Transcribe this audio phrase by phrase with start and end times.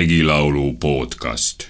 [0.00, 1.68] regilaulu podcast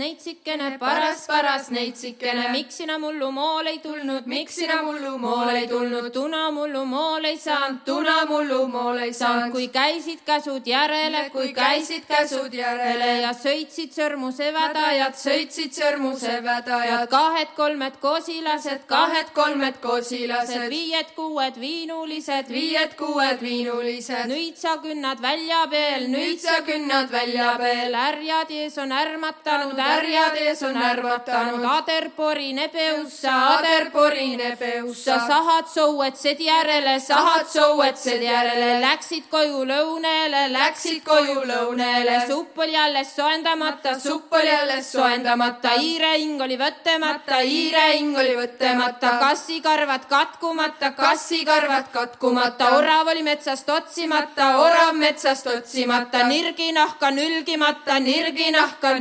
[0.00, 5.66] neitsikene, paras, paras neitsikene, miks sina mullu mool ei tulnud, miks sina mullu mool ei
[5.68, 11.26] tulnud, tuna mullu mool ei saanud, tuna mullu mool ei saanud, kui käisid käsud järele,
[11.34, 13.10] kui käisid käsud järele.
[13.20, 24.30] Ja sõitsid sõrmuse vedajad, sõitsid sõrmuse vedajad, kahed-kolmed kosilased, kahed-kolmed kosilased, viied-kuued viinulised, viied-kuued viinulised,
[24.30, 30.36] nüüd sa künnad välja veel, nüüd sa künnad välja veel, härjad ees on ärmatanud, härjad
[30.40, 38.70] ees on ärmatanud, ader porine peussa, ader porine peussa, sahad souetsed järele, sahad souetsed järele,
[38.84, 46.42] läksid koju lõunele, läksid koju lõunele, supp oli alles soendamata, supp oli alles soendamata, hiirehing
[46.46, 55.50] oli võttemata, hiirehing oli võttemata, kassikarvad katkumata, kassikarvad katkumata, orav oli metsast otsimata, orav metsast
[55.50, 58.96] otsimata, nirginahka nülgimata, nirginahka nahka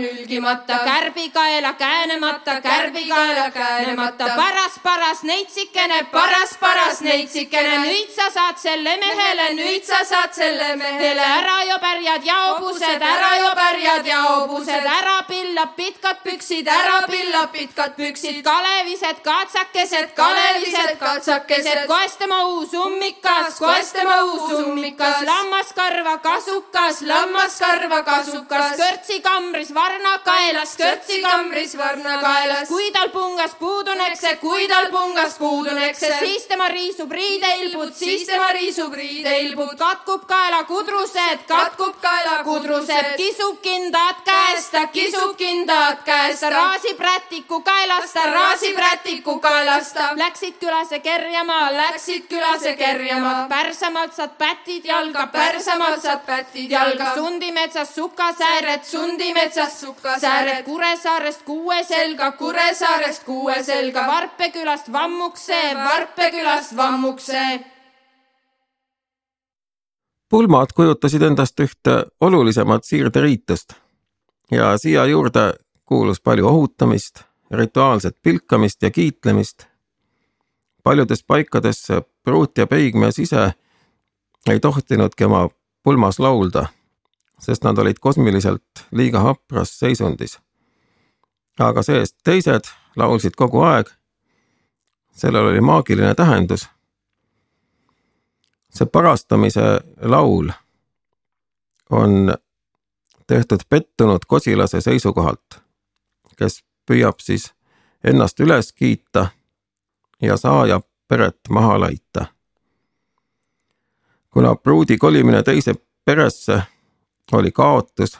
[0.70, 8.98] nülgimata, kärbikaela käänemata, kärbikaela käänemata, paras, paras neitsikene, paras, paras neitsikene, nüüd sa saad selle
[8.98, 14.22] mehele, nüüd sa saad selle mehele, ära jo pärjad ja hobused, ära jo pärjad ja
[14.22, 22.74] hobused, ära pillab pitkad püksid, ära pillab pitkad püksid, kalevised katsakesed, kalevised katsakesed, koestama uus
[22.74, 30.18] ummikas, koestama uus ummikas, lammaskarva kasukas, lammaskarva kasukas, kõrtsi kambris varna
[30.60, 32.68] kaelas, kõrtsi kambris varna kaelas.
[32.68, 38.94] kui tal pungas puudunekse, kui tal pungas puudunekse, siis tema riisub riideilbud, siis tema riisub
[38.94, 46.50] riideilbud, katkub kaela kudrused, katkub kaela kudrused, kisub kindad käest, ta kisub kindad käest, ta
[46.50, 54.36] raasib rätiku kaelast, ta raasib rätiku kaelast, läksid külase kerjama, läksid külase kerjama, Pärsamalt saad
[54.38, 63.24] pätid jalga, Pärsamalt saad pätid jalga, Sundimetsas sukasääred, Sundimetsas külas Sukasääred, Kuressaarest kuue selga, Kuressaarest
[63.24, 67.60] kuue selga, Varpe külast Vammukse, Varpe külast Vammukse.
[70.30, 73.74] pulmad kujutasid endast ühte olulisemat siirderiitust
[74.52, 75.54] ja siia juurde
[75.86, 79.66] kuulus palju ohutamist, rituaalset pilkamist ja kiitlemist.
[80.84, 81.88] paljudes paikades
[82.24, 83.54] pruut ja peigmees ise
[84.50, 85.50] ei tohtinudki oma
[85.84, 86.68] pulmas laulda
[87.40, 90.40] sest nad olid kosmiliselt liiga hapras seisundis.
[91.60, 93.88] aga see-eest teised laulsid kogu aeg.
[95.12, 96.70] sellel oli maagiline tähendus.
[98.70, 100.52] see parastamise laul
[101.90, 102.34] on
[103.28, 105.62] tehtud pettunud kosilase seisukohalt,
[106.38, 107.54] kes püüab siis
[108.04, 109.28] ennast üles kiita
[110.22, 112.26] ja saaja peret maha laita.
[114.30, 115.74] kuna pruudi kolimine teise
[116.06, 116.62] peresse
[117.34, 118.20] oli kaotus,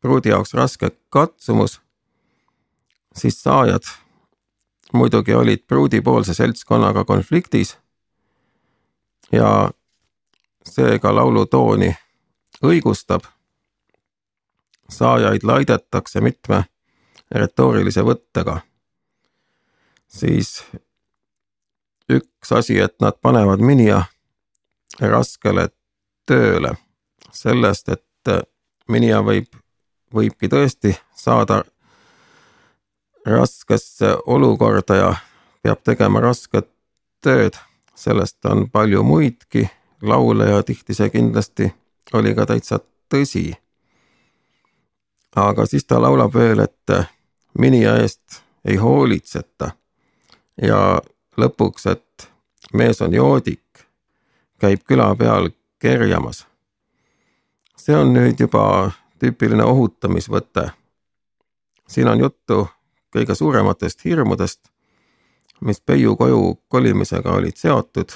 [0.00, 1.80] pruudi jaoks raske katsumus,
[3.16, 3.82] siis saajad
[4.92, 7.78] muidugi olid pruudipoolse seltskonnaga konfliktis
[9.32, 9.70] ja
[10.64, 11.96] seega laulu tooni
[12.64, 13.20] õigustab.
[14.88, 16.64] saajaid laidetakse mitme
[17.30, 18.60] retoorilise võttega.
[20.08, 20.64] siis
[22.10, 24.04] üks asi, et nad panevad minija
[25.00, 25.68] raskele
[26.26, 26.76] tööle
[27.32, 28.05] sellest, et
[28.88, 29.48] minija võib,
[30.14, 31.62] võibki tõesti saada
[33.26, 35.14] raskesse olukorda ja
[35.62, 36.68] peab tegema rasket
[37.20, 37.58] tööd.
[37.96, 39.70] sellest on palju muidki
[40.02, 41.70] laule ja tihti see kindlasti
[42.12, 42.78] oli ka täitsa
[43.14, 43.54] tõsi.
[45.36, 47.08] aga siis ta laulab veel, et
[47.58, 49.70] minija eest ei hoolitseta
[50.62, 51.00] ja
[51.36, 52.30] lõpuks, et
[52.72, 53.86] mees on joodik,
[54.60, 56.46] käib küla peal kerjamas
[57.76, 60.70] see on nüüd juba tüüpiline ohutamisvõte.
[61.88, 62.68] siin on juttu
[63.14, 64.60] kõige suurematest hirmudest,
[65.60, 68.10] mis Peiu koju kolimisega olid seotud.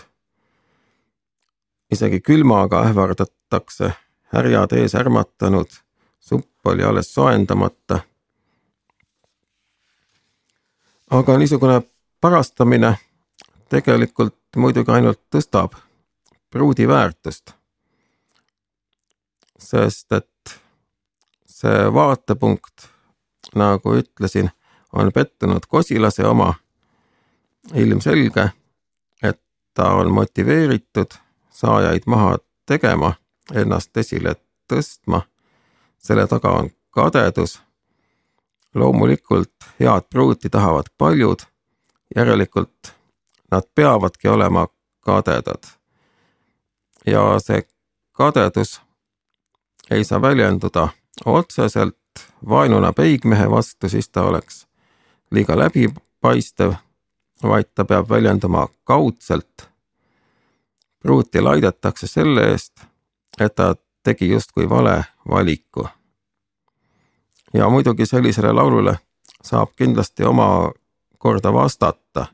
[1.91, 3.93] isegi külmaga ähvardatakse,
[4.33, 5.69] härjad ees ärmatanud,
[6.21, 8.01] supp oli alles soojendamata.
[11.11, 11.83] aga niisugune
[12.21, 12.99] parastamine
[13.69, 15.75] tegelikult muidugi ainult tõstab
[16.51, 17.60] pruudi väärtust
[19.61, 20.61] sest et
[21.47, 22.89] see vaatepunkt,
[23.55, 24.51] nagu ütlesin,
[24.93, 26.55] on pettunud kosilase oma.
[27.75, 28.51] ilmselge,
[29.23, 29.43] et
[29.75, 31.11] ta on motiveeritud
[31.51, 33.13] saajaid maha tegema,
[33.55, 34.35] ennast esile
[34.73, 35.21] tõstma.
[35.99, 37.63] selle taga on kadedus.
[38.75, 41.39] loomulikult head pruuti tahavad paljud.
[42.17, 42.95] järelikult
[43.51, 44.67] nad peavadki olema
[45.01, 45.63] kadedad.
[47.07, 47.63] ja see
[48.13, 48.81] kadedus
[49.91, 50.89] ei saa väljenduda
[51.25, 51.97] otseselt
[52.49, 54.67] vaenuna peigmehe vastu, siis ta oleks
[55.31, 56.73] liiga läbipaistev,
[57.43, 59.71] vaid ta peab väljenduma kaudselt.
[61.03, 62.81] pruuti laidetakse selle eest,
[63.41, 65.89] et ta tegi justkui vale valiku.
[67.55, 68.99] ja muidugi sellisele laulule
[69.43, 72.27] saab kindlasti omakorda vastata.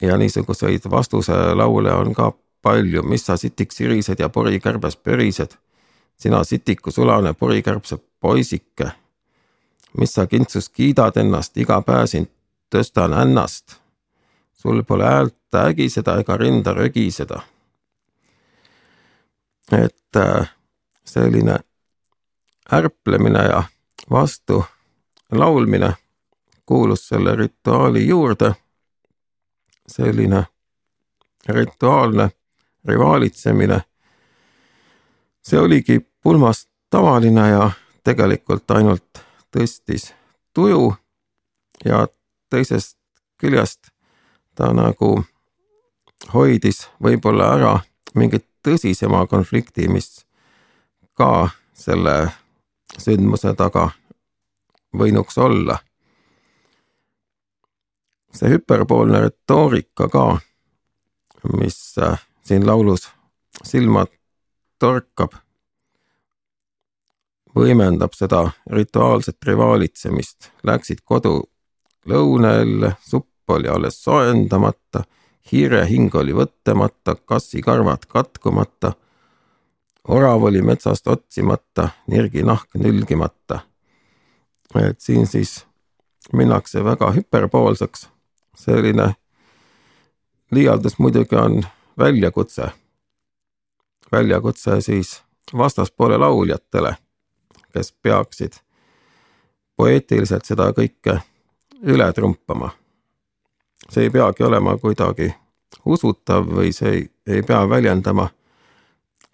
[0.00, 5.56] ja niisuguseid vastuse laule on ka palju, mis sa sitik sirised ja porikärbes pörised.
[6.20, 8.90] Sina sitiku sulane porikärbse poisike.
[9.98, 12.28] mis sa kintsus kiidad ennast, iga päev sind
[12.70, 13.80] tõstan ännast.
[14.52, 17.40] sul pole häält ägiseda ega rinda rögiseda.
[19.72, 20.50] et äh,
[21.04, 21.58] selline
[22.72, 23.62] ärplemine ja
[24.10, 24.64] vastu
[25.32, 25.94] laulmine
[26.66, 28.54] kuulus selle rituaali juurde.
[29.86, 30.44] selline
[31.48, 32.30] rituaalne
[32.84, 33.80] rivaalitsemine.
[35.42, 37.70] see oligi pulmast tavaline ja
[38.04, 39.22] tegelikult ainult
[39.56, 40.10] tõstis
[40.54, 40.94] tuju
[41.84, 42.06] ja
[42.50, 42.98] teisest
[43.40, 43.92] küljest
[44.54, 45.22] ta nagu
[46.34, 47.74] hoidis võib-olla ära
[48.14, 50.26] mingit tõsisema konflikti, mis
[51.16, 52.30] ka selle
[52.98, 53.90] sündmuse taga
[54.96, 55.78] võinuks olla.
[58.30, 60.38] see hüperboolne retoorika ka,
[61.58, 63.08] mis äh, siin laulus
[63.64, 64.04] silma
[64.78, 65.34] torkab,
[67.56, 71.42] võimendab seda rituaalset rivaalitsemist, läksid kodu
[72.08, 75.04] lõunaelle, supp oli alles soojendamata,
[75.52, 78.94] hiire hing oli võttemata, kassi karvad katkumata
[80.08, 83.60] orav oli metsast otsimata, nirgi nahk nülgimata.
[84.74, 85.66] et siin siis
[86.32, 88.08] minnakse väga hüperboolseks.
[88.56, 89.14] selline
[90.50, 91.62] liialdus muidugi on
[91.98, 92.70] väljakutse.
[94.12, 95.22] väljakutse siis
[95.56, 96.96] vastaspoole lauljatele,
[97.72, 98.60] kes peaksid
[99.76, 101.20] poeetiliselt seda kõike
[101.82, 102.70] üle trumpama.
[103.88, 105.34] see ei peagi olema kuidagi
[105.84, 108.28] usutav või see ei, ei pea väljendama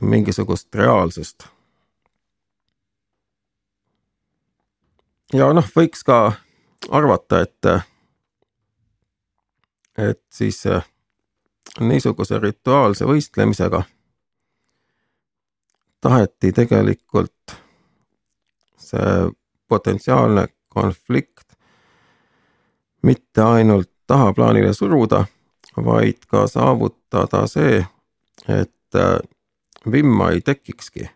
[0.01, 1.49] mingisugust reaalsust.
[5.33, 6.33] ja noh, võiks ka
[6.91, 7.67] arvata, et,
[9.99, 10.63] et siis
[11.81, 13.83] niisuguse rituaalse võistlemisega
[16.01, 17.57] taheti tegelikult
[18.77, 19.31] see
[19.69, 21.53] potentsiaalne konflikt
[23.03, 25.25] mitte ainult tahaplaanile suruda,
[25.85, 27.87] vaid ka saavutada see,
[28.49, 28.99] et
[29.91, 31.11] vimma ei tekikski.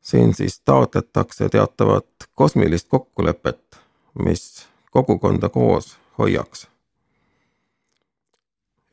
[0.00, 3.78] siin siis taotletakse teatavat kosmilist kokkulepet,
[4.24, 6.68] mis kogukonda koos hoiaks.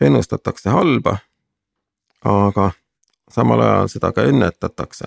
[0.01, 1.17] ennustatakse halba,
[2.25, 2.71] aga
[3.29, 5.05] samal ajal seda ka ennetatakse,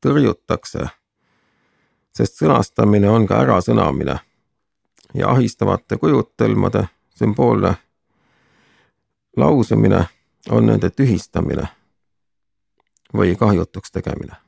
[0.00, 0.88] tõrjutakse,
[2.12, 4.18] sest sõnastamine on ka ärasõnamine
[5.14, 7.74] ja ahistavate kujutelmade sümboolne
[9.36, 10.06] lausumine
[10.50, 11.68] on nende tühistamine
[13.14, 14.45] või kahjutuks tegemine